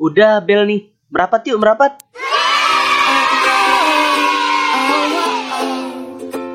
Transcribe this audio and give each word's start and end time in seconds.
Udah 0.00 0.40
bel 0.40 0.64
nih. 0.64 0.88
Merapat 1.12 1.44
yuk, 1.44 1.60
merapat. 1.60 2.00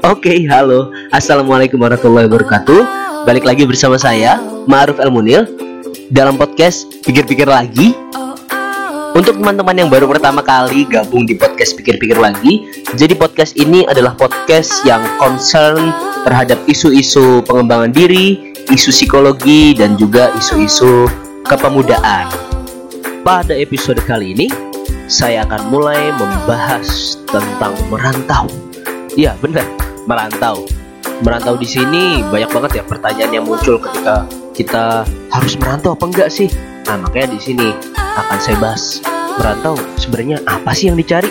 Oke, 0.01 0.33
halo. 0.49 0.89
Assalamualaikum 1.13 1.77
warahmatullahi 1.77 2.25
wabarakatuh. 2.25 2.81
Balik 3.27 3.45
lagi 3.45 3.67
bersama 3.67 3.99
saya, 4.01 4.41
Ma'ruf 4.65 4.97
El 4.97 5.11
Munil 5.13 5.45
dalam 6.09 6.39
podcast 6.39 6.89
Pikir-pikir 7.05 7.45
lagi. 7.45 7.93
Untuk 9.13 9.37
teman-teman 9.37 9.73
yang 9.73 9.89
baru 9.89 10.09
pertama 10.09 10.41
kali 10.41 10.89
gabung 10.89 11.27
di 11.27 11.37
podcast 11.37 11.77
Pikir-pikir 11.77 12.17
lagi, 12.17 12.65
jadi 12.97 13.13
podcast 13.13 13.53
ini 13.59 13.85
adalah 13.85 14.17
podcast 14.17 14.81
yang 14.87 15.03
concern 15.21 15.93
terhadap 16.25 16.57
isu-isu 16.65 17.45
pengembangan 17.45 17.93
diri, 17.93 18.55
isu 18.73 18.89
psikologi 18.89 19.77
dan 19.77 19.93
juga 19.99 20.33
isu-isu 20.37 21.05
kepemudaan. 21.45 22.56
Pada 23.27 23.51
episode 23.59 23.99
kali 24.07 24.31
ini, 24.31 24.47
saya 25.11 25.43
akan 25.43 25.67
mulai 25.67 26.15
membahas 26.15 27.19
tentang 27.27 27.75
merantau. 27.91 28.47
Iya, 29.19 29.35
benar, 29.43 29.67
merantau. 30.07 30.63
Merantau 31.27 31.59
di 31.59 31.67
sini 31.67 32.23
banyak 32.23 32.47
banget 32.47 32.71
ya 32.79 32.83
pertanyaan 32.87 33.35
yang 33.35 33.43
muncul 33.43 33.83
ketika 33.83 34.23
kita 34.55 35.03
harus 35.27 35.59
merantau 35.59 35.91
apa 35.91 36.07
enggak 36.07 36.31
sih? 36.31 36.47
Nah, 36.87 37.03
makanya 37.03 37.35
di 37.35 37.39
sini 37.43 37.67
akan 37.99 38.39
saya 38.39 38.55
bahas 38.63 39.03
merantau 39.35 39.75
sebenarnya 39.99 40.39
apa 40.47 40.71
sih 40.71 40.87
yang 40.87 40.95
dicari? 40.95 41.27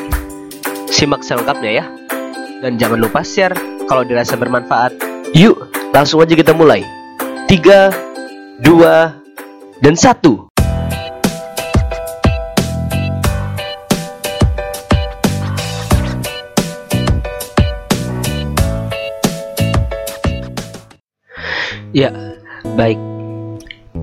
Simak 0.92 1.24
selengkapnya 1.24 1.80
ya. 1.80 1.84
Dan 2.60 2.76
jangan 2.76 3.00
lupa 3.00 3.24
share 3.24 3.56
kalau 3.88 4.04
dirasa 4.04 4.36
bermanfaat. 4.36 4.92
Yuk, 5.32 5.72
langsung 5.96 6.20
aja 6.20 6.36
kita 6.36 6.52
mulai. 6.52 6.84
3 7.48 8.60
2 8.60 9.80
dan 9.80 9.96
1. 9.96 10.55
Ya, 21.96 22.12
baik. 22.76 23.00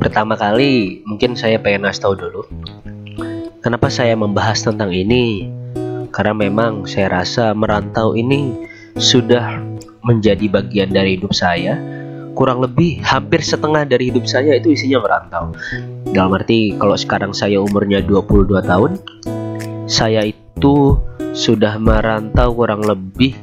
Pertama 0.01 0.33
kali 0.33 1.05
mungkin 1.05 1.37
saya 1.37 1.61
pengen 1.61 1.85
ngasih 1.85 2.01
tahu 2.01 2.17
dulu 2.17 2.41
Kenapa 3.61 3.85
saya 3.93 4.17
membahas 4.17 4.65
tentang 4.65 4.89
ini? 4.89 5.45
Karena 6.09 6.33
memang 6.33 6.89
saya 6.89 7.21
rasa 7.21 7.53
merantau 7.53 8.17
ini 8.17 8.65
sudah 8.97 9.61
menjadi 10.01 10.49
bagian 10.49 10.89
dari 10.89 11.21
hidup 11.21 11.37
saya. 11.37 11.77
Kurang 12.33 12.65
lebih 12.65 12.97
hampir 13.05 13.45
setengah 13.45 13.85
dari 13.85 14.09
hidup 14.09 14.25
saya 14.25 14.57
itu 14.57 14.73
isinya 14.73 14.97
merantau. 14.97 15.53
Dalam 16.09 16.33
arti 16.33 16.73
kalau 16.73 16.97
sekarang 16.97 17.29
saya 17.29 17.61
umurnya 17.61 18.01
22 18.01 18.57
tahun, 18.65 18.97
saya 19.85 20.33
itu 20.33 20.97
sudah 21.37 21.77
merantau 21.77 22.57
kurang 22.57 22.81
lebih 22.81 23.37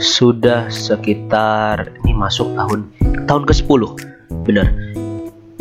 sudah 0.00 0.72
sekitar 0.72 1.92
ini 2.02 2.16
masuk 2.16 2.56
tahun 2.56 2.88
tahun 3.24 3.46
ke-10. 3.48 3.82
Benar. 4.46 4.66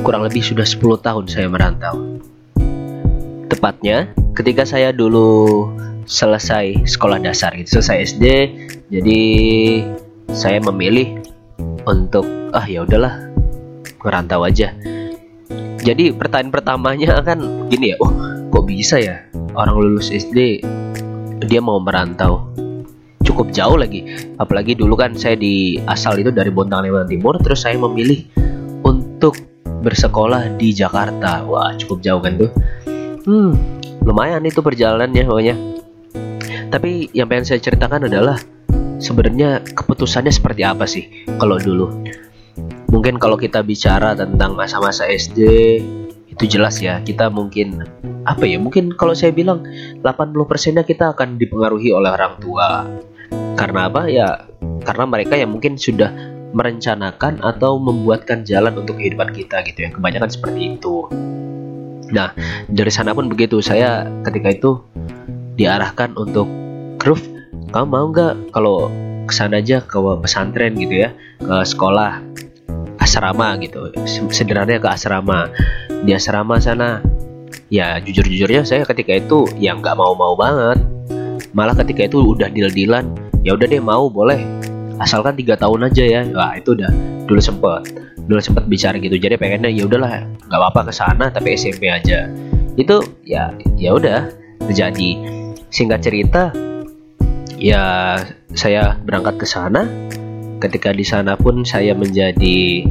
Kurang 0.02 0.26
lebih 0.26 0.42
sudah 0.42 0.66
10 0.66 1.06
tahun 1.06 1.26
saya 1.30 1.48
merantau 1.48 2.22
tepatnya 3.52 4.10
ketika 4.34 4.66
saya 4.66 4.90
dulu 4.90 5.70
selesai 6.10 6.88
sekolah 6.88 7.22
dasar 7.22 7.54
gitu 7.54 7.78
selesai 7.78 8.18
SD 8.18 8.26
jadi 8.90 9.22
saya 10.34 10.64
memilih 10.66 11.22
untuk 11.86 12.26
ah 12.58 12.66
ya 12.66 12.88
udahlah 12.88 13.22
ngerantau 14.02 14.48
aja 14.48 14.74
jadi 15.84 16.10
pertanyaan 16.10 16.50
pertamanya 16.50 17.22
kan 17.22 17.70
gini 17.70 17.94
ya 17.94 18.02
oh 18.02 18.10
kok 18.50 18.66
bisa 18.66 18.98
ya 18.98 19.22
orang 19.54 19.78
lulus 19.78 20.10
SD 20.10 20.66
dia 21.46 21.62
mau 21.62 21.78
merantau 21.78 22.48
cukup 23.24 23.54
jauh 23.56 23.78
lagi. 23.78 24.06
Apalagi 24.38 24.78
dulu 24.78 24.98
kan 24.98 25.18
saya 25.18 25.38
di 25.38 25.78
asal 25.90 26.20
itu 26.20 26.30
dari 26.30 26.50
Bontang 26.50 26.86
Lewat 26.86 27.10
Timur 27.10 27.38
terus 27.42 27.64
saya 27.64 27.78
memilih 27.78 28.26
untuk 28.86 29.38
bersekolah 29.82 30.58
di 30.60 30.74
Jakarta. 30.76 31.46
Wah 31.46 31.74
cukup 31.78 32.02
jauh 32.02 32.22
kan 32.22 32.38
tuh? 32.38 32.52
Hmm 33.26 33.82
lumayan 34.06 34.42
itu 34.46 34.60
perjalanannya 34.60 35.24
pokoknya. 35.26 35.56
Tapi 36.72 37.12
yang 37.14 37.28
pengen 37.30 37.46
saya 37.46 37.60
ceritakan 37.62 38.08
adalah 38.10 38.40
sebenarnya 38.98 39.62
keputusannya 39.76 40.34
seperti 40.34 40.62
apa 40.66 40.86
sih 40.88 41.28
kalau 41.38 41.60
dulu? 41.62 41.92
Mungkin 42.92 43.22
kalau 43.22 43.40
kita 43.40 43.64
bicara 43.64 44.18
tentang 44.18 44.56
masa-masa 44.58 45.08
SD 45.08 45.40
itu 46.32 46.44
jelas 46.58 46.80
ya 46.80 47.00
kita 47.04 47.28
mungkin 47.28 47.84
apa 48.24 48.48
ya 48.48 48.56
mungkin 48.56 48.96
kalau 48.96 49.12
saya 49.12 49.36
bilang 49.36 49.68
80% 50.00 50.80
nya 50.80 50.84
kita 50.88 51.12
akan 51.12 51.36
dipengaruhi 51.36 51.92
oleh 51.92 52.08
orang 52.08 52.40
tua 52.40 52.88
karena 53.56 53.88
apa 53.88 54.02
ya 54.08 54.28
karena 54.86 55.06
mereka 55.06 55.34
yang 55.38 55.54
mungkin 55.54 55.78
sudah 55.78 56.10
merencanakan 56.52 57.40
atau 57.40 57.80
membuatkan 57.80 58.44
jalan 58.44 58.76
untuk 58.76 59.00
kehidupan 59.00 59.32
kita 59.32 59.64
gitu 59.64 59.88
ya 59.88 59.90
kebanyakan 59.96 60.28
seperti 60.28 60.76
itu 60.76 61.08
Nah, 62.12 62.36
dari 62.68 62.92
sana 62.92 63.16
pun 63.16 63.32
begitu. 63.32 63.64
Saya 63.64 64.06
ketika 64.28 64.52
itu 64.52 64.72
diarahkan 65.56 66.14
untuk 66.20 66.46
Groove, 67.00 67.24
kamu 67.74 67.88
mau 67.88 68.06
nggak 68.12 68.54
kalau 68.54 68.92
ke 69.26 69.34
sana 69.34 69.64
aja 69.64 69.82
ke 69.82 69.98
pesantren 70.22 70.76
gitu 70.78 71.08
ya, 71.08 71.10
ke 71.40 71.56
sekolah 71.64 72.20
asrama 73.00 73.58
gitu. 73.64 73.90
Sederhananya 74.30 74.84
ke 74.84 74.90
asrama. 74.92 75.50
Di 76.04 76.12
asrama 76.14 76.60
sana, 76.62 77.02
ya 77.72 77.98
jujur-jujurnya 78.04 78.68
saya 78.68 78.84
ketika 78.86 79.18
itu 79.18 79.48
yang 79.58 79.80
nggak 79.82 79.98
mau-mau 79.98 80.36
banget. 80.36 80.84
Malah 81.58 81.76
ketika 81.80 82.08
itu 82.08 82.22
udah 82.38 82.48
deal-dealan, 82.54 83.12
ya 83.42 83.58
udah 83.58 83.68
deh 83.68 83.82
mau 83.82 84.08
boleh. 84.08 84.42
Asalkan 85.02 85.34
tiga 85.34 85.58
tahun 85.58 85.90
aja 85.90 86.04
ya. 86.06 86.22
Wah 86.34 86.54
itu 86.58 86.78
udah 86.78 86.92
dulu 87.26 87.42
sempet 87.42 87.90
dulu 88.30 88.40
sempet 88.40 88.66
bicara 88.70 88.98
gitu. 89.02 89.18
Jadi 89.18 89.36
pengennya 89.38 89.70
ya 89.72 89.84
udahlah 89.90 90.26
nggak 90.48 90.60
apa-apa 90.60 90.92
ke 90.92 90.94
sana 90.94 91.26
tapi 91.34 91.58
SMP 91.58 91.90
aja. 91.90 92.30
Itu 92.78 93.02
ya 93.26 93.52
ya 93.76 93.98
udah 93.98 94.30
terjadi. 94.70 95.12
Singkat 95.72 96.00
cerita 96.04 96.52
ya 97.58 98.16
saya 98.54 98.96
berangkat 99.02 99.42
ke 99.42 99.48
sana. 99.50 99.90
Ketika 100.62 100.94
di 100.94 101.02
sana 101.02 101.34
pun 101.34 101.66
saya 101.66 101.98
menjadi 101.98 102.86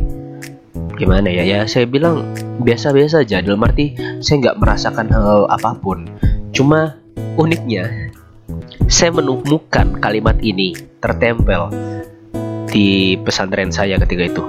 gimana 0.98 1.30
ya 1.32 1.46
ya 1.46 1.60
saya 1.70 1.86
bilang 1.86 2.26
biasa-biasa 2.66 3.22
aja. 3.22 3.38
Dalam 3.38 3.62
arti 3.62 3.94
saya 4.18 4.50
nggak 4.50 4.58
merasakan 4.58 5.06
hal 5.14 5.46
apa 5.46 5.78
pun. 5.78 6.10
Cuma 6.50 6.98
uniknya 7.38 8.09
saya 8.86 9.10
menemukan 9.12 9.98
kalimat 9.98 10.38
ini 10.41 10.72
tertempel 11.02 11.68
di 12.70 13.18
pesantren 13.20 13.74
saya 13.74 13.98
ketika 14.00 14.24
itu. 14.30 14.44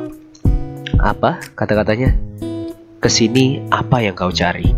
Apa 1.01 1.41
kata-katanya? 1.57 2.13
Ke 3.01 3.09
sini 3.09 3.65
apa 3.73 4.05
yang 4.05 4.13
kau 4.13 4.29
cari? 4.29 4.69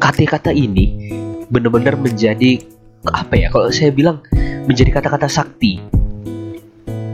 Kata-kata 0.00 0.56
ini 0.56 1.12
benar-benar 1.52 2.00
menjadi 2.00 2.64
apa 3.04 3.36
ya? 3.36 3.52
Kalau 3.52 3.68
saya 3.68 3.92
bilang 3.92 4.24
menjadi 4.64 4.96
kata-kata 4.96 5.28
sakti. 5.28 5.78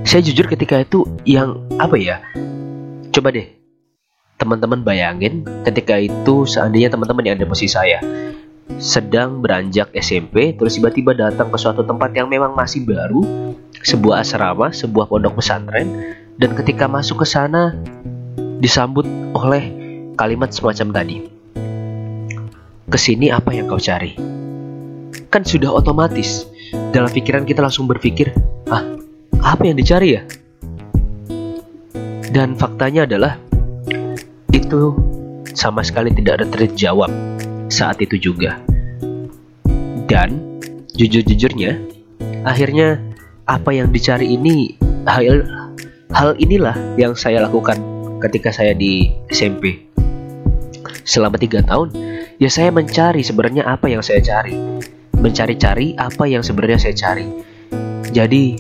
Saya 0.07 0.23
jujur 0.23 0.47
ketika 0.47 0.79
itu 0.79 1.03
yang 1.27 1.67
apa 1.83 1.99
ya? 1.99 2.23
Coba 3.11 3.35
deh 3.35 3.63
teman-teman 4.43 4.83
bayangin 4.83 5.47
ketika 5.63 6.03
itu 6.03 6.43
seandainya 6.51 6.91
teman-teman 6.91 7.23
yang 7.23 7.39
ada 7.39 7.47
posisi 7.47 7.71
saya 7.71 8.03
sedang 8.79 9.43
beranjak 9.43 9.91
SMP 9.93 10.57
terus 10.57 10.79
tiba-tiba 10.79 11.13
datang 11.13 11.51
ke 11.51 11.59
suatu 11.59 11.83
tempat 11.85 12.15
yang 12.17 12.31
memang 12.31 12.55
masih 12.57 12.87
baru 12.87 13.25
sebuah 13.83 14.23
asrama, 14.23 14.71
sebuah 14.71 15.11
pondok 15.11 15.43
pesantren, 15.43 16.17
dan 16.39 16.55
ketika 16.55 16.87
masuk 16.87 17.23
ke 17.23 17.27
sana 17.27 17.75
disambut 18.63 19.05
oleh 19.35 19.75
kalimat 20.15 20.55
semacam 20.55 21.03
tadi. 21.03 21.17
Ke 22.87 22.99
sini 23.01 23.33
apa 23.33 23.51
yang 23.51 23.67
kau 23.67 23.81
cari? 23.81 24.15
Kan 25.33 25.43
sudah 25.43 25.73
otomatis 25.73 26.47
dalam 26.93 27.09
pikiran 27.09 27.43
kita 27.43 27.65
langsung 27.65 27.89
berpikir, 27.89 28.31
ah 28.71 28.85
apa 29.43 29.63
yang 29.67 29.75
dicari 29.75 30.21
ya? 30.21 30.23
Dan 32.33 32.57
faktanya 32.57 33.05
adalah 33.05 33.37
itu 34.53 34.97
sama 35.53 35.85
sekali 35.85 36.13
tidak 36.17 36.41
ada 36.41 36.47
terjawab 36.49 37.11
saat 37.83 37.99
itu 37.99 38.31
juga. 38.31 38.63
Dan 40.07 40.39
jujur-jujurnya, 40.95 41.83
akhirnya 42.47 43.03
apa 43.51 43.75
yang 43.75 43.91
dicari 43.91 44.39
ini 44.39 44.79
hal 45.11 45.43
hal 46.15 46.39
inilah 46.39 46.79
yang 46.95 47.19
saya 47.19 47.43
lakukan 47.43 47.75
ketika 48.23 48.55
saya 48.55 48.71
di 48.71 49.11
SMP 49.35 49.83
selama 51.03 51.35
tiga 51.35 51.67
tahun 51.67 51.91
ya 52.39 52.47
saya 52.47 52.71
mencari 52.71 53.27
sebenarnya 53.27 53.67
apa 53.67 53.91
yang 53.91 53.99
saya 53.99 54.23
cari. 54.23 54.55
Mencari-cari 55.19 55.95
apa 55.99 56.27
yang 56.27 56.43
sebenarnya 56.47 56.79
saya 56.79 56.95
cari. 56.95 57.27
Jadi 58.15 58.59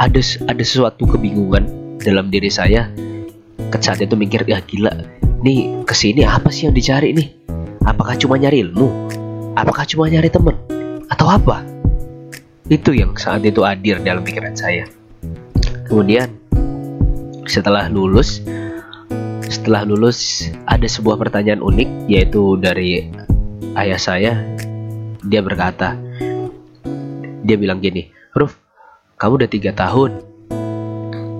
ada 0.00 0.20
ada 0.48 0.64
sesuatu 0.64 1.04
kebingungan 1.04 1.68
dalam 2.00 2.32
diri 2.32 2.48
saya. 2.48 2.88
Saat 3.76 4.00
itu 4.00 4.16
mikir 4.16 4.48
ya 4.48 4.64
gila 4.64 4.88
nih 5.44 5.84
ke 5.84 5.92
sini 5.92 6.24
apa 6.24 6.48
sih 6.48 6.64
yang 6.64 6.72
dicari 6.72 7.12
nih 7.12 7.28
Apakah 7.86 8.18
cuma 8.18 8.34
nyari 8.34 8.66
ilmu? 8.66 8.90
Apakah 9.54 9.86
cuma 9.86 10.10
nyari 10.10 10.26
temen? 10.26 10.58
Atau 11.06 11.30
apa? 11.30 11.62
Itu 12.66 12.90
yang 12.90 13.14
saat 13.14 13.46
itu 13.46 13.62
hadir 13.62 14.02
dalam 14.02 14.26
pikiran 14.26 14.58
saya. 14.58 14.90
Kemudian 15.86 16.34
setelah 17.46 17.86
lulus, 17.86 18.42
setelah 19.46 19.86
lulus 19.86 20.50
ada 20.66 20.82
sebuah 20.82 21.14
pertanyaan 21.14 21.62
unik 21.62 22.10
yaitu 22.10 22.58
dari 22.58 23.06
ayah 23.78 24.00
saya. 24.02 24.34
Dia 25.22 25.46
berkata, 25.46 25.94
dia 27.46 27.54
bilang 27.54 27.78
gini, 27.78 28.10
Ruf, 28.34 28.58
kamu 29.14 29.46
udah 29.46 29.50
tiga 29.50 29.70
tahun, 29.70 30.26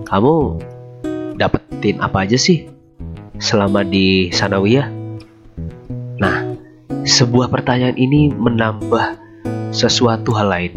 kamu 0.07 0.35
dapetin 1.43 1.99
apa 1.99 2.23
aja 2.23 2.39
sih 2.39 2.71
selama 3.43 3.83
di 3.83 4.31
Sanawiyah? 4.31 4.96
Sebuah 7.07 7.47
pertanyaan 7.55 7.95
ini 7.95 8.35
menambah 8.35 9.15
sesuatu 9.71 10.35
hal 10.35 10.51
lain. 10.51 10.73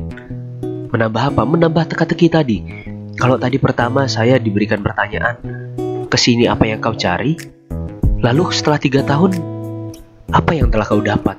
Menambah 0.94 1.34
apa? 1.34 1.42
Menambah 1.42 1.90
teka-teki 1.90 2.30
tadi. 2.30 2.58
Kalau 3.18 3.42
tadi 3.42 3.58
pertama 3.58 4.06
saya 4.06 4.38
diberikan 4.38 4.86
pertanyaan, 4.86 5.42
ke 6.06 6.18
sini 6.22 6.46
apa 6.46 6.70
yang 6.70 6.86
kau 6.86 6.94
cari? 6.94 7.34
Lalu 8.22 8.46
setelah 8.54 8.78
tiga 8.78 9.02
tahun, 9.02 9.42
apa 10.30 10.54
yang 10.54 10.70
telah 10.70 10.86
kau 10.86 11.02
dapat? 11.02 11.34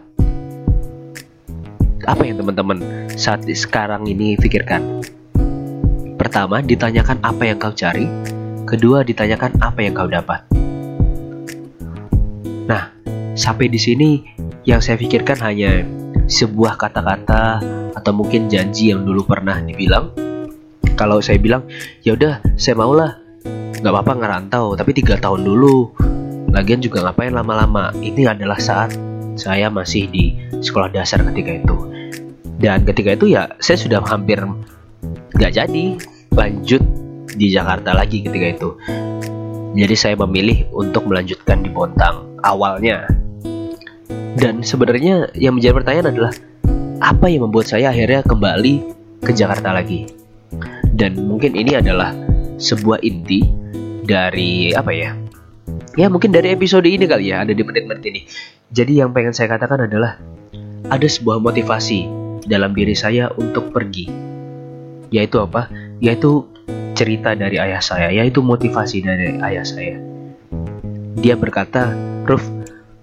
Apa 2.11 2.27
yang 2.27 2.43
teman-teman 2.43 2.83
saat 3.15 3.47
sekarang 3.47 4.11
ini 4.11 4.35
pikirkan? 4.43 5.07
Pertama, 6.19 6.67
ditanyakan 6.67 7.23
apa 7.23 7.47
yang 7.47 7.63
kau 7.63 7.71
cari. 7.71 8.11
Kedua, 8.67 9.07
ditanyakan 9.07 9.55
apa 9.63 9.87
yang 9.87 9.95
kau 9.95 10.11
dapat. 10.11 10.43
Nah, 12.67 12.91
sampai 13.39 13.71
di 13.71 13.79
sini 13.79 14.11
yang 14.69 14.81
saya 14.85 15.01
pikirkan 15.01 15.41
hanya 15.41 15.85
sebuah 16.31 16.77
kata-kata 16.77 17.61
atau 17.97 18.13
mungkin 18.13 18.47
janji 18.47 18.93
yang 18.93 19.03
dulu 19.03 19.25
pernah 19.25 19.59
dibilang. 19.59 20.13
Kalau 20.95 21.19
saya 21.25 21.41
bilang, 21.41 21.65
ya 22.05 22.13
udah, 22.13 22.45
saya 22.61 22.77
maulah, 22.77 23.17
nggak 23.81 23.93
apa-apa 23.93 24.13
ngerantau, 24.21 24.77
tapi 24.77 24.93
tiga 24.93 25.17
tahun 25.17 25.43
dulu. 25.49 25.91
Lagian 26.53 26.85
juga 26.85 27.09
ngapain 27.09 27.33
lama-lama. 27.33 27.95
Ini 27.97 28.37
adalah 28.37 28.61
saat 28.61 28.93
saya 29.39 29.73
masih 29.73 30.11
di 30.13 30.37
sekolah 30.61 30.93
dasar 30.93 31.25
ketika 31.33 31.57
itu. 31.57 31.77
Dan 32.61 32.85
ketika 32.85 33.17
itu 33.17 33.33
ya 33.33 33.49
saya 33.57 33.81
sudah 33.81 34.05
hampir 34.05 34.37
nggak 35.33 35.53
jadi 35.57 35.85
lanjut 36.37 36.83
di 37.33 37.47
Jakarta 37.49 37.97
lagi 37.97 38.21
ketika 38.21 38.47
itu. 38.53 38.69
Jadi 39.73 39.95
saya 39.97 40.15
memilih 40.19 40.69
untuk 40.75 41.09
melanjutkan 41.09 41.65
di 41.65 41.71
Bontang 41.73 42.37
awalnya. 42.45 43.20
Dan 44.39 44.63
sebenarnya 44.63 45.35
yang 45.35 45.59
menjadi 45.59 45.75
pertanyaan 45.75 46.09
adalah 46.15 46.33
apa 47.01 47.27
yang 47.33 47.49
membuat 47.49 47.67
saya 47.73 47.91
akhirnya 47.91 48.23
kembali 48.23 48.75
ke 49.25 49.33
Jakarta 49.35 49.75
lagi. 49.75 50.07
Dan 50.93 51.17
mungkin 51.27 51.57
ini 51.57 51.81
adalah 51.81 52.13
sebuah 52.61 53.01
inti 53.01 53.41
dari 54.05 54.71
apa 54.77 54.93
ya? 54.93 55.17
Ya 55.99 56.07
mungkin 56.07 56.31
dari 56.31 56.55
episode 56.55 56.87
ini 56.87 57.09
kali 57.09 57.35
ya 57.35 57.43
ada 57.43 57.51
di 57.57 57.63
menit-menit 57.65 58.05
ini. 58.07 58.21
Jadi 58.71 59.03
yang 59.03 59.11
pengen 59.11 59.35
saya 59.35 59.51
katakan 59.51 59.91
adalah 59.91 60.21
ada 60.87 61.09
sebuah 61.09 61.43
motivasi 61.43 62.07
dalam 62.47 62.77
diri 62.77 62.95
saya 62.95 63.33
untuk 63.35 63.75
pergi. 63.75 64.07
Yaitu 65.11 65.43
apa? 65.43 65.67
Yaitu 65.99 66.47
cerita 66.95 67.35
dari 67.35 67.59
ayah 67.59 67.83
saya, 67.83 68.13
yaitu 68.15 68.45
motivasi 68.45 69.03
dari 69.03 69.41
ayah 69.43 69.67
saya. 69.67 69.99
Dia 71.19 71.35
berkata, 71.35 71.91
Ruf, 72.29 72.45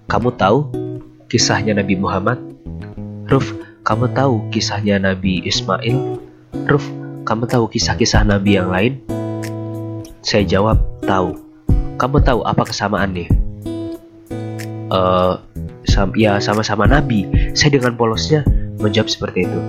kamu 0.08 0.32
tahu 0.38 0.87
kisahnya 1.28 1.76
Nabi 1.76 1.94
Muhammad? 2.00 2.40
Ruf, 3.28 3.52
kamu 3.84 4.16
tahu 4.16 4.48
kisahnya 4.48 4.96
Nabi 4.96 5.44
Ismail? 5.44 6.16
Ruf, 6.64 6.88
kamu 7.28 7.44
tahu 7.44 7.68
kisah-kisah 7.68 8.24
Nabi 8.24 8.56
yang 8.56 8.72
lain? 8.72 9.04
Saya 10.24 10.48
jawab, 10.48 10.80
tahu. 11.04 11.36
Kamu 12.00 12.24
tahu 12.24 12.40
apa 12.48 12.64
kesamaannya? 12.64 13.28
Uh, 14.88 15.36
sam 15.84 16.16
ya 16.16 16.40
sama-sama 16.40 16.88
Nabi. 16.88 17.28
Saya 17.52 17.76
dengan 17.76 17.92
polosnya 17.92 18.48
menjawab 18.80 19.12
seperti 19.12 19.44
itu. 19.44 19.60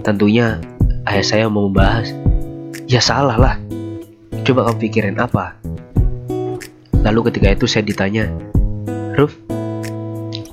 Tentunya 0.00 0.56
ayah 1.04 1.24
saya 1.24 1.44
mau 1.52 1.68
membahas. 1.68 2.16
Ya 2.88 3.04
salah 3.04 3.36
lah. 3.36 3.54
Coba 4.44 4.72
kamu 4.72 4.78
pikirin 4.88 5.20
apa? 5.20 5.56
Lalu 7.04 7.28
ketika 7.28 7.52
itu 7.52 7.68
saya 7.68 7.84
ditanya, 7.84 8.32
Ruf, 9.12 9.36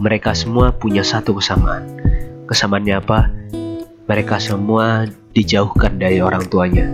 mereka 0.01 0.33
semua 0.33 0.73
punya 0.73 1.05
satu 1.05 1.37
kesamaan. 1.37 1.85
Kesamaannya 2.49 2.95
apa? 2.97 3.29
Mereka 4.09 4.41
semua 4.41 5.05
dijauhkan 5.37 6.01
dari 6.01 6.17
orang 6.17 6.49
tuanya. 6.49 6.89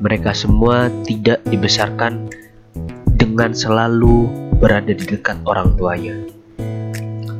Mereka 0.00 0.32
semua 0.32 0.88
tidak 1.04 1.44
dibesarkan 1.44 2.32
dengan 3.20 3.52
selalu 3.52 4.32
berada 4.56 4.96
di 4.96 5.04
dekat 5.04 5.36
orang 5.44 5.76
tuanya. 5.76 6.16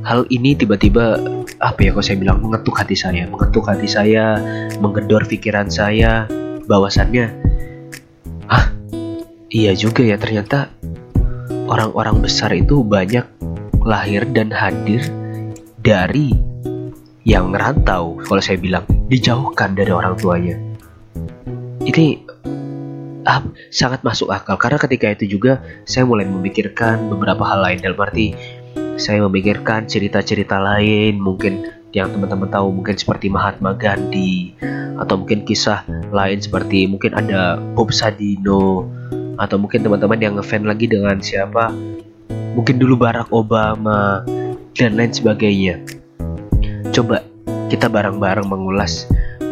Hal 0.04 0.28
ini 0.28 0.52
tiba-tiba 0.52 1.24
apa 1.56 1.78
ya 1.80 1.96
kalau 1.96 2.04
saya 2.04 2.20
bilang 2.20 2.44
mengetuk 2.44 2.76
hati 2.76 2.94
saya, 2.94 3.24
mengetuk 3.32 3.64
hati 3.64 3.88
saya, 3.88 4.36
menggedor 4.76 5.24
pikiran 5.24 5.72
saya 5.72 6.28
bahwasannya 6.68 7.32
ah 8.52 8.70
iya 9.48 9.72
juga 9.72 10.04
ya 10.04 10.20
ternyata 10.20 10.68
orang-orang 11.66 12.20
besar 12.22 12.52
itu 12.54 12.84
banyak 12.84 13.24
lahir 13.86 14.26
dan 14.34 14.50
hadir 14.50 14.98
dari 15.78 16.34
yang 17.22 17.54
ngerantau 17.54 18.18
kalau 18.26 18.42
saya 18.42 18.58
bilang 18.58 18.82
dijauhkan 19.06 19.78
dari 19.78 19.94
orang 19.94 20.18
tuanya. 20.18 20.58
Ini 21.86 22.26
ah, 23.22 23.46
sangat 23.70 24.02
masuk 24.02 24.34
akal. 24.34 24.58
Karena 24.58 24.82
ketika 24.82 25.06
itu 25.14 25.38
juga 25.38 25.62
saya 25.86 26.02
mulai 26.02 26.26
memikirkan 26.26 27.06
beberapa 27.06 27.46
hal 27.46 27.62
lain. 27.62 27.78
Dalam 27.78 27.98
arti 28.02 28.34
saya 28.98 29.22
memikirkan 29.22 29.86
cerita-cerita 29.86 30.58
lain. 30.58 31.22
Mungkin 31.22 31.86
yang 31.94 32.10
teman-teman 32.10 32.50
tahu 32.50 32.74
mungkin 32.74 32.98
seperti 32.98 33.30
Mahatma 33.30 33.78
Gandhi 33.78 34.58
atau 34.98 35.14
mungkin 35.22 35.46
kisah 35.46 35.86
lain 36.10 36.42
seperti 36.42 36.90
mungkin 36.90 37.14
ada 37.14 37.56
Bob 37.78 37.94
Sadino 37.94 38.84
atau 39.36 39.56
mungkin 39.60 39.84
teman-teman 39.84 40.18
yang 40.18 40.34
ngefan 40.36 40.64
lagi 40.64 40.88
dengan 40.88 41.20
siapa 41.20 41.72
mungkin 42.56 42.80
dulu 42.80 42.96
Barack 42.96 43.28
Obama 43.30 44.24
dan 44.72 44.96
lain 44.96 45.12
sebagainya. 45.12 45.84
Coba 46.90 47.20
kita 47.68 47.92
bareng-bareng 47.92 48.48
mengulas 48.48 49.04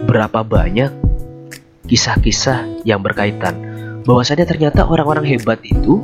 berapa 0.08 0.40
banyak 0.40 0.88
kisah-kisah 1.84 2.82
yang 2.88 3.04
berkaitan. 3.04 3.52
Bahwasannya 4.08 4.48
ternyata 4.48 4.88
orang-orang 4.88 5.28
hebat 5.28 5.60
itu 5.64 6.00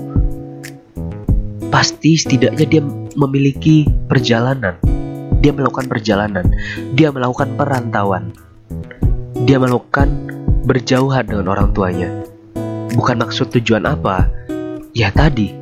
pasti 1.72 2.20
setidaknya 2.20 2.66
dia 2.68 2.82
memiliki 3.16 3.88
perjalanan. 4.08 4.76
Dia 5.40 5.56
melakukan 5.56 5.88
perjalanan. 5.88 6.44
Dia 6.92 7.08
melakukan 7.08 7.56
perantauan. 7.56 8.36
Dia 9.48 9.56
melakukan 9.56 10.08
berjauhan 10.68 11.24
dengan 11.24 11.48
orang 11.48 11.72
tuanya. 11.72 12.12
Bukan 12.92 13.24
maksud 13.24 13.48
tujuan 13.56 13.88
apa? 13.88 14.28
Ya 14.92 15.08
tadi 15.08 15.56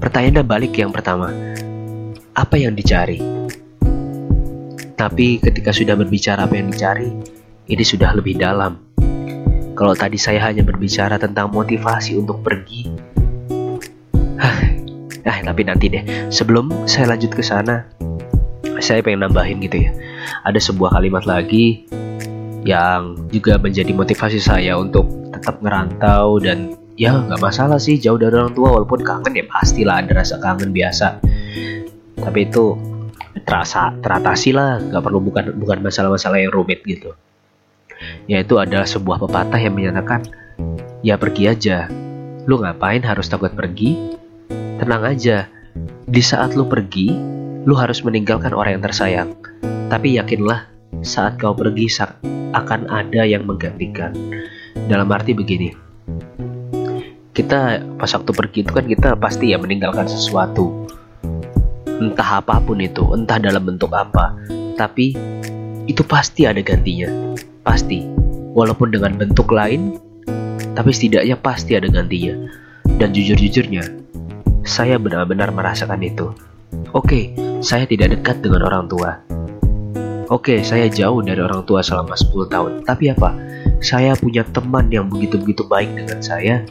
pertanyaannya 0.00 0.44
balik 0.48 0.74
yang 0.80 0.90
pertama 0.90 1.28
apa 2.34 2.56
yang 2.56 2.72
dicari 2.72 3.20
tapi 4.96 5.40
ketika 5.40 5.70
sudah 5.70 5.94
berbicara 5.94 6.48
apa 6.48 6.56
yang 6.56 6.72
dicari 6.72 7.12
ini 7.70 7.84
sudah 7.84 8.16
lebih 8.16 8.40
dalam 8.40 8.80
kalau 9.76 9.94
tadi 9.94 10.16
saya 10.16 10.50
hanya 10.50 10.64
berbicara 10.66 11.20
tentang 11.20 11.52
motivasi 11.52 12.16
untuk 12.16 12.40
pergi 12.40 13.10
Nah, 15.20 15.36
tapi 15.44 15.62
nanti 15.68 15.92
deh. 15.92 16.04
Sebelum 16.32 16.88
saya 16.88 17.12
lanjut 17.12 17.32
ke 17.36 17.44
sana, 17.44 17.84
saya 18.80 19.04
pengen 19.04 19.28
nambahin 19.28 19.60
gitu 19.60 19.84
ya. 19.84 19.92
Ada 20.48 20.58
sebuah 20.58 20.96
kalimat 20.96 21.28
lagi 21.28 21.84
yang 22.64 23.16
juga 23.28 23.56
menjadi 23.60 23.92
motivasi 23.92 24.40
saya 24.40 24.76
untuk 24.76 25.08
tetap 25.32 25.60
ngerantau 25.60 26.40
dan 26.40 26.76
ya 27.00 27.16
nggak 27.16 27.40
masalah 27.40 27.80
sih 27.80 27.96
jauh 27.96 28.20
dari 28.20 28.36
orang 28.36 28.52
tua 28.52 28.76
walaupun 28.76 29.00
kangen 29.00 29.32
ya 29.32 29.48
pastilah 29.48 30.04
ada 30.04 30.12
rasa 30.12 30.36
kangen 30.36 30.68
biasa. 30.68 31.16
Tapi 32.20 32.40
itu 32.44 32.76
terasa 33.48 33.96
teratasi 34.04 34.52
lah 34.52 34.84
nggak 34.84 35.00
perlu 35.00 35.24
bukan 35.24 35.56
bukan 35.56 35.80
masalah-masalah 35.80 36.44
yang 36.44 36.52
rumit 36.52 36.84
gitu. 36.84 37.16
Yaitu 38.28 38.60
ada 38.60 38.84
sebuah 38.84 39.16
pepatah 39.16 39.56
yang 39.56 39.72
menyatakan 39.72 40.28
ya 41.00 41.16
pergi 41.16 41.48
aja. 41.48 41.88
Lu 42.44 42.60
ngapain 42.60 43.00
harus 43.00 43.32
takut 43.32 43.56
pergi? 43.56 43.96
Tenang 44.76 45.08
aja. 45.08 45.48
Di 46.04 46.20
saat 46.20 46.52
lu 46.52 46.68
pergi 46.68 47.16
lu 47.64 47.80
harus 47.80 48.04
meninggalkan 48.04 48.52
orang 48.52 48.76
yang 48.76 48.84
tersayang. 48.84 49.32
Tapi 49.88 50.20
yakinlah 50.20 50.68
saat 51.00 51.40
kau 51.40 51.56
pergi 51.56 51.88
akan 52.52 52.92
ada 52.92 53.24
yang 53.24 53.48
menggantikan. 53.48 54.12
Dalam 54.86 55.10
arti 55.10 55.34
begini, 55.34 55.89
kita 57.30 57.78
pas 57.94 58.10
waktu 58.10 58.32
pergi 58.34 58.58
itu 58.66 58.72
kan 58.74 58.84
kita 58.86 59.08
pasti 59.14 59.54
ya 59.54 59.58
meninggalkan 59.60 60.06
sesuatu. 60.06 60.88
entah 62.00 62.40
apa 62.40 62.56
pun 62.64 62.80
itu, 62.80 63.04
entah 63.12 63.36
dalam 63.36 63.60
bentuk 63.60 63.92
apa, 63.92 64.32
tapi 64.72 65.12
itu 65.84 66.00
pasti 66.00 66.48
ada 66.48 66.56
gantinya. 66.64 67.36
Pasti. 67.60 68.00
Walaupun 68.56 68.88
dengan 68.88 69.20
bentuk 69.20 69.52
lain, 69.52 70.00
tapi 70.72 70.96
setidaknya 70.96 71.36
pasti 71.36 71.76
ada 71.76 71.92
gantinya. 71.92 72.32
Dan 72.96 73.12
jujur-jujurnya, 73.12 73.84
saya 74.64 74.96
benar-benar 74.96 75.52
merasakan 75.52 76.00
itu. 76.00 76.32
Oke, 76.96 77.36
saya 77.60 77.84
tidak 77.84 78.16
dekat 78.16 78.40
dengan 78.40 78.64
orang 78.64 78.88
tua. 78.88 79.20
Oke, 80.32 80.64
saya 80.64 80.88
jauh 80.88 81.20
dari 81.20 81.44
orang 81.44 81.68
tua 81.68 81.84
selama 81.84 82.16
10 82.16 82.48
tahun. 82.48 82.72
Tapi 82.88 83.12
apa? 83.12 83.36
Saya 83.84 84.16
punya 84.16 84.40
teman 84.56 84.88
yang 84.88 85.12
begitu-begitu 85.12 85.68
baik 85.68 85.92
dengan 85.92 86.24
saya, 86.24 86.64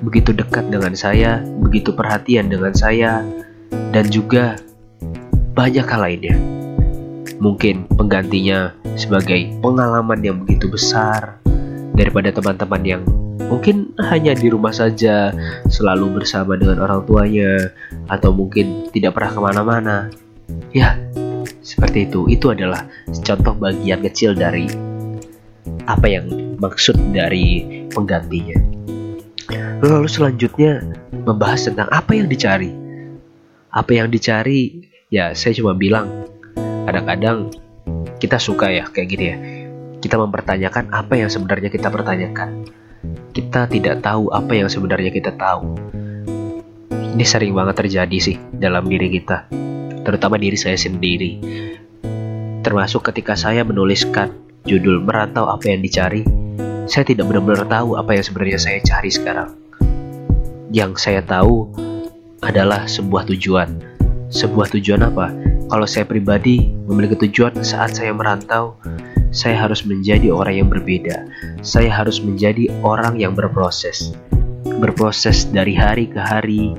begitu 0.00 0.32
dekat 0.32 0.68
dengan 0.68 0.96
saya, 0.96 1.44
begitu 1.60 1.92
perhatian 1.92 2.48
dengan 2.48 2.72
saya, 2.72 3.24
dan 3.92 4.08
juga 4.08 4.56
banyak 5.54 5.84
hal 5.84 6.00
lainnya. 6.00 6.36
Mungkin 7.40 7.88
penggantinya 7.96 8.76
sebagai 8.96 9.48
pengalaman 9.64 10.20
yang 10.20 10.36
begitu 10.44 10.68
besar 10.68 11.40
daripada 11.96 12.32
teman-teman 12.32 12.82
yang 12.84 13.02
mungkin 13.48 13.92
hanya 13.98 14.36
di 14.36 14.46
rumah 14.52 14.70
saja, 14.70 15.34
selalu 15.66 16.22
bersama 16.22 16.54
dengan 16.54 16.80
orang 16.84 17.02
tuanya, 17.08 17.72
atau 18.06 18.30
mungkin 18.30 18.88
tidak 18.94 19.18
pernah 19.18 19.32
ke 19.32 19.40
mana-mana. 19.40 19.96
Ya, 20.70 21.00
seperti 21.64 22.06
itu. 22.06 22.30
Itu 22.30 22.54
adalah 22.54 22.86
contoh 23.10 23.54
bagian 23.58 24.00
kecil 24.06 24.38
dari 24.38 24.70
apa 25.84 26.06
yang 26.06 26.56
maksud 26.62 26.96
dari 27.10 27.66
penggantinya. 27.90 28.79
Lalu 29.80 30.12
selanjutnya 30.12 30.84
membahas 31.24 31.64
tentang 31.64 31.88
apa 31.88 32.12
yang 32.12 32.28
dicari. 32.28 32.68
Apa 33.72 33.96
yang 33.96 34.12
dicari? 34.12 34.84
Ya 35.08 35.32
saya 35.32 35.56
cuma 35.56 35.72
bilang 35.72 36.28
kadang-kadang 36.84 37.48
kita 38.20 38.36
suka 38.36 38.68
ya 38.68 38.84
kayak 38.92 39.08
gini 39.08 39.24
ya. 39.24 39.36
Kita 40.04 40.20
mempertanyakan 40.20 40.92
apa 40.92 41.16
yang 41.16 41.32
sebenarnya 41.32 41.72
kita 41.72 41.88
pertanyakan. 41.88 42.68
Kita 43.32 43.72
tidak 43.72 44.04
tahu 44.04 44.28
apa 44.28 44.52
yang 44.52 44.68
sebenarnya 44.68 45.08
kita 45.16 45.32
tahu. 45.40 45.72
Ini 47.16 47.24
sering 47.24 47.56
banget 47.56 47.80
terjadi 47.80 48.18
sih 48.20 48.36
dalam 48.52 48.84
diri 48.84 49.08
kita 49.16 49.48
terutama 50.04 50.36
diri 50.36 50.60
saya 50.60 50.76
sendiri. 50.76 51.40
Termasuk 52.60 53.00
ketika 53.08 53.32
saya 53.32 53.64
menuliskan 53.64 54.36
judul 54.68 55.00
merantau 55.00 55.48
apa 55.48 55.72
yang 55.72 55.80
dicari 55.80 56.20
saya 56.90 57.06
tidak 57.06 57.30
benar-benar 57.30 57.64
tahu 57.70 57.96
apa 57.96 58.18
yang 58.18 58.24
sebenarnya 58.26 58.58
saya 58.58 58.78
cari 58.82 59.08
sekarang 59.14 59.59
yang 60.70 60.94
saya 60.94 61.20
tahu 61.22 61.66
adalah 62.40 62.86
sebuah 62.86 63.26
tujuan 63.28 63.90
sebuah 64.30 64.70
tujuan 64.78 65.02
apa? 65.04 65.34
Kalau 65.70 65.86
saya 65.86 66.06
pribadi 66.06 66.70
memiliki 66.86 67.26
tujuan 67.26 67.62
saat 67.66 67.98
saya 67.98 68.14
merantau, 68.14 68.78
saya 69.34 69.58
harus 69.58 69.82
menjadi 69.86 70.30
orang 70.30 70.64
yang 70.64 70.68
berbeda. 70.70 71.26
Saya 71.62 71.90
harus 71.90 72.22
menjadi 72.22 72.70
orang 72.82 73.18
yang 73.18 73.34
berproses. 73.34 74.14
Berproses 74.66 75.46
dari 75.50 75.74
hari 75.74 76.10
ke 76.10 76.18
hari, 76.18 76.74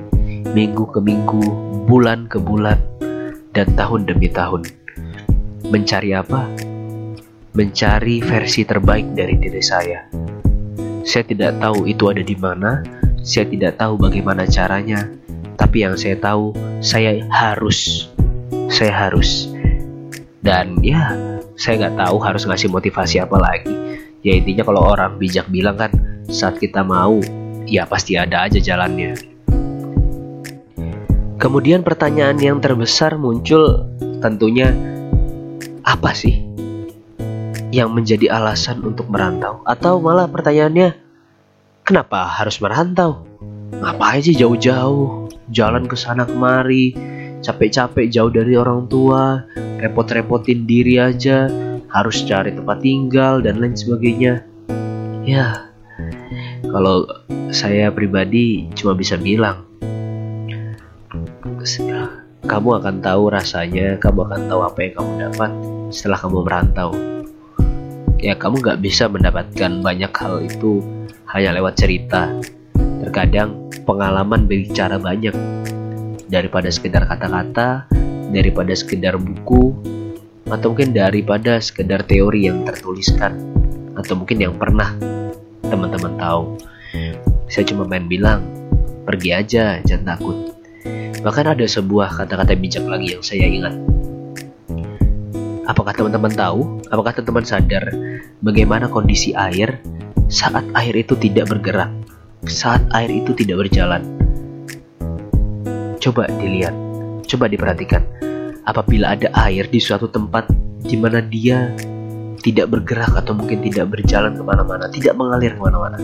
minggu 0.52 0.88
ke 0.92 1.00
minggu, 1.00 1.44
bulan 1.88 2.28
ke 2.28 2.40
bulan, 2.40 2.80
dan 3.56 3.68
tahun 3.76 4.08
demi 4.08 4.28
tahun. 4.32 4.64
Mencari 5.68 6.12
apa? 6.12 6.48
Mencari 7.52 8.20
versi 8.24 8.64
terbaik 8.64 9.12
dari 9.12 9.36
diri 9.36 9.60
saya. 9.60 10.08
Saya 11.04 11.24
tidak 11.28 11.60
tahu 11.60 11.84
itu 11.88 12.08
ada 12.08 12.20
di 12.24 12.36
mana, 12.36 12.80
saya 13.22 13.46
tidak 13.46 13.78
tahu 13.78 13.94
bagaimana 13.94 14.42
caranya, 14.50 15.06
tapi 15.54 15.86
yang 15.86 15.94
saya 15.94 16.18
tahu 16.18 16.50
saya 16.82 17.22
harus. 17.30 18.10
Saya 18.66 18.90
harus. 19.08 19.46
Dan 20.42 20.82
ya 20.82 21.14
saya 21.54 21.86
nggak 21.86 22.02
tahu 22.02 22.16
harus 22.18 22.42
ngasih 22.42 22.66
motivasi 22.66 23.22
apa 23.22 23.38
lagi. 23.38 23.70
Ya 24.26 24.34
intinya 24.34 24.66
kalau 24.66 24.82
orang 24.82 25.18
bijak 25.22 25.46
bilang 25.50 25.78
kan 25.78 25.94
saat 26.26 26.58
kita 26.58 26.82
mau 26.82 27.22
ya 27.66 27.86
pasti 27.86 28.18
ada 28.18 28.50
aja 28.50 28.58
jalannya. 28.58 29.14
Kemudian 31.38 31.82
pertanyaan 31.82 32.38
yang 32.38 32.58
terbesar 32.62 33.18
muncul 33.18 33.86
tentunya 34.22 34.70
apa 35.82 36.14
sih 36.14 36.38
yang 37.74 37.90
menjadi 37.90 38.30
alasan 38.30 38.82
untuk 38.82 39.10
merantau? 39.10 39.62
Atau 39.66 39.98
malah 39.98 40.30
pertanyaannya 40.30 41.01
kenapa 41.82 42.26
harus 42.26 42.58
merantau 42.62 43.26
ngapain 43.72 44.22
sih 44.22 44.36
jauh-jauh 44.38 45.22
jalan 45.52 45.84
ke 45.84 45.94
sana 45.98 46.24
kemari, 46.24 46.96
capek-capek 47.44 48.08
jauh 48.08 48.32
dari 48.32 48.56
orang 48.56 48.88
tua, 48.88 49.44
repot-repotin 49.82 50.64
diri 50.64 50.96
aja, 50.96 51.46
harus 51.92 52.24
cari 52.24 52.56
tempat 52.56 52.80
tinggal 52.80 53.44
dan 53.44 53.60
lain 53.60 53.76
sebagainya. 53.76 54.42
Ya, 55.22 55.70
kalau 56.64 57.04
saya 57.52 57.92
pribadi 57.92 58.72
cuma 58.72 58.96
bisa 58.96 59.20
bilang, 59.20 59.68
kamu 62.48 62.68
akan 62.82 62.96
tahu 63.04 63.30
rasanya, 63.30 64.00
kamu 64.00 64.26
akan 64.26 64.40
tahu 64.50 64.60
apa 64.66 64.78
yang 64.82 64.92
kamu 64.98 65.10
dapat 65.30 65.50
setelah 65.92 66.18
kamu 66.18 66.38
merantau. 66.42 66.90
Ya, 68.22 68.38
kamu 68.38 68.62
gak 68.62 68.78
bisa 68.78 69.10
mendapatkan 69.10 69.82
banyak 69.82 70.12
hal 70.14 70.46
itu 70.46 71.01
hanya 71.32 71.56
lewat 71.56 71.80
cerita. 71.80 72.28
Terkadang 72.76 73.72
pengalaman 73.88 74.44
berbicara 74.46 75.00
banyak 75.00 75.34
daripada 76.28 76.68
sekedar 76.68 77.08
kata-kata, 77.08 77.88
daripada 78.30 78.72
sekedar 78.76 79.16
buku, 79.16 79.72
atau 80.48 80.72
mungkin 80.72 80.92
daripada 80.92 81.56
sekedar 81.58 82.04
teori 82.04 82.48
yang 82.48 82.68
tertuliskan, 82.68 83.32
atau 83.96 84.14
mungkin 84.16 84.38
yang 84.40 84.54
pernah 84.60 84.92
teman-teman 85.64 86.14
tahu. 86.20 86.60
Saya 87.48 87.64
cuma 87.68 87.88
main 87.88 88.04
bilang, 88.08 88.44
pergi 89.04 89.30
aja, 89.32 89.80
jangan 89.84 90.16
takut. 90.16 90.36
Bahkan 91.22 91.46
ada 91.56 91.64
sebuah 91.64 92.22
kata-kata 92.22 92.56
bijak 92.56 92.84
lagi 92.84 93.16
yang 93.16 93.24
saya 93.24 93.48
ingat. 93.48 93.74
Apakah 95.64 95.94
teman-teman 95.96 96.32
tahu? 96.32 96.82
Apakah 96.92 97.16
teman-teman 97.16 97.46
sadar 97.48 97.84
bagaimana 98.44 98.90
kondisi 98.90 99.32
air 99.32 99.80
saat 100.32 100.64
air 100.72 100.96
itu 100.96 101.12
tidak 101.20 101.52
bergerak? 101.52 101.92
saat 102.50 102.82
air 102.98 103.10
itu 103.10 103.30
tidak 103.38 103.66
berjalan. 103.66 104.02
Coba 106.02 106.26
dilihat, 106.42 106.74
coba 107.30 107.46
diperhatikan. 107.46 108.02
Apabila 108.66 109.14
ada 109.14 109.30
air 109.46 109.70
di 109.70 109.78
suatu 109.78 110.10
tempat 110.10 110.50
di 110.82 110.98
mana 110.98 111.22
dia 111.22 111.70
tidak 112.42 112.74
bergerak 112.74 113.14
atau 113.14 113.38
mungkin 113.38 113.62
tidak 113.62 113.94
berjalan 113.94 114.34
ke 114.34 114.42
mana-mana, 114.42 114.90
tidak 114.90 115.14
mengalir 115.14 115.54
ke 115.54 115.62
mana-mana, 115.62 115.98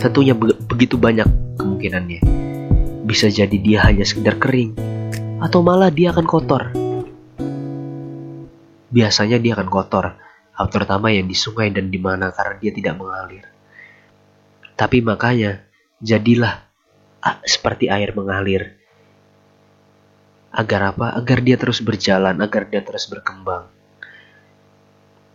tentunya 0.00 0.32
be 0.32 0.56
begitu 0.64 0.96
banyak 0.96 1.28
kemungkinannya. 1.60 2.20
Bisa 3.04 3.28
jadi 3.28 3.56
dia 3.60 3.84
hanya 3.84 4.08
sekedar 4.08 4.40
kering, 4.40 4.72
atau 5.44 5.60
malah 5.60 5.92
dia 5.92 6.16
akan 6.16 6.24
kotor. 6.24 6.72
Biasanya 8.88 9.36
dia 9.36 9.52
akan 9.52 9.68
kotor, 9.68 10.16
terutama 10.70 11.10
yang 11.10 11.26
di 11.26 11.34
sungai 11.34 11.70
dan 11.74 11.90
di 11.90 11.98
mana 11.98 12.30
karena 12.30 12.54
dia 12.62 12.72
tidak 12.74 12.94
mengalir. 12.94 13.44
Tapi 14.74 15.02
makanya, 15.02 15.62
jadilah 15.98 16.66
seperti 17.42 17.90
air 17.90 18.14
mengalir. 18.14 18.78
Agar 20.54 20.94
apa? 20.94 21.14
Agar 21.18 21.42
dia 21.42 21.58
terus 21.58 21.82
berjalan, 21.82 22.38
agar 22.38 22.70
dia 22.70 22.82
terus 22.82 23.10
berkembang. 23.10 23.66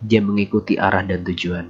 Dia 0.00 0.24
mengikuti 0.24 0.80
arah 0.80 1.04
dan 1.04 1.20
tujuan. 1.20 1.68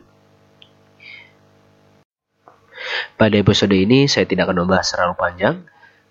Pada 3.19 3.37
episode 3.37 3.75
ini 3.75 4.07
saya 4.07 4.25
tidak 4.25 4.49
akan 4.49 4.64
membahas 4.64 4.97
terlalu 4.97 5.14
panjang 5.19 5.57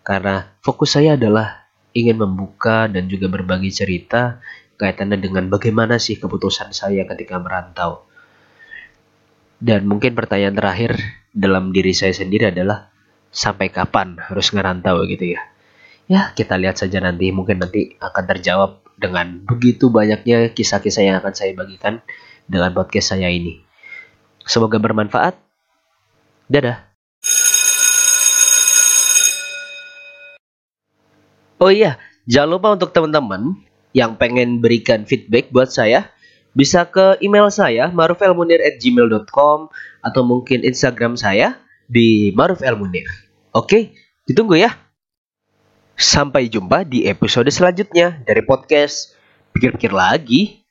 karena 0.05 0.53
fokus 0.61 0.93
saya 0.93 1.17
adalah 1.17 1.65
ingin 1.95 2.21
membuka 2.21 2.85
dan 2.85 3.09
juga 3.09 3.25
berbagi 3.31 3.73
cerita 3.73 4.37
kaitannya 4.79 5.19
dengan 5.19 5.51
bagaimana 5.51 5.99
sih 5.99 6.15
keputusan 6.15 6.71
saya 6.71 7.03
ketika 7.03 7.35
merantau. 7.35 8.07
Dan 9.59 9.91
mungkin 9.91 10.15
pertanyaan 10.15 10.55
terakhir 10.55 10.95
dalam 11.35 11.75
diri 11.75 11.91
saya 11.91 12.15
sendiri 12.15 12.47
adalah 12.55 12.87
sampai 13.27 13.67
kapan 13.67 14.15
harus 14.15 14.55
ngerantau 14.55 15.03
gitu 15.03 15.35
ya. 15.35 15.43
Ya, 16.07 16.31
kita 16.31 16.55
lihat 16.55 16.79
saja 16.79 17.03
nanti. 17.03 17.29
Mungkin 17.35 17.59
nanti 17.59 17.99
akan 17.99 18.23
terjawab 18.23 18.81
dengan 18.95 19.43
begitu 19.43 19.91
banyaknya 19.91 20.55
kisah-kisah 20.55 21.03
yang 21.03 21.15
akan 21.19 21.35
saya 21.35 21.51
bagikan 21.53 21.99
dengan 22.47 22.71
podcast 22.71 23.13
saya 23.13 23.27
ini. 23.27 23.59
Semoga 24.47 24.79
bermanfaat. 24.79 25.35
Dadah. 26.49 26.87
Oh 31.59 31.67
iya, 31.67 31.99
jangan 32.23 32.49
lupa 32.55 32.67
untuk 32.79 32.95
teman-teman 32.95 33.59
yang 33.95 34.15
pengen 34.19 34.61
berikan 34.61 35.05
feedback 35.05 35.49
buat 35.49 35.73
saya, 35.73 36.09
bisa 36.53 36.85
ke 36.89 37.17
email 37.21 37.49
saya 37.49 37.89
marufelmunir@gmail.com 37.93 39.59
atau 40.01 40.21
mungkin 40.25 40.65
Instagram 40.65 41.17
saya 41.17 41.57
di 41.89 42.29
Maruf 42.37 42.61
El 42.61 42.77
Munir. 42.77 43.05
Oke, 43.53 43.97
ditunggu 44.29 44.61
ya. 44.61 44.73
Sampai 45.99 46.47
jumpa 46.47 46.87
di 46.87 47.09
episode 47.09 47.49
selanjutnya 47.51 48.23
dari 48.23 48.45
podcast 48.45 49.19
Pikir-pikir 49.49 49.91
lagi. 49.91 50.61